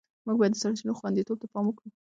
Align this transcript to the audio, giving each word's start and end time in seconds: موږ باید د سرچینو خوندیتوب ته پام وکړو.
موږ 0.25 0.37
باید 0.39 0.53
د 0.55 0.59
سرچینو 0.61 0.97
خوندیتوب 0.99 1.37
ته 1.41 1.47
پام 1.53 1.65
وکړو. 1.67 1.89